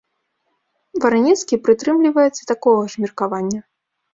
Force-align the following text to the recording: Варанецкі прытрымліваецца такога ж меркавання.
Варанецкі 1.03 1.61
прытрымліваецца 1.67 2.49
такога 2.53 2.81
ж 2.95 3.05
меркавання. 3.05 3.61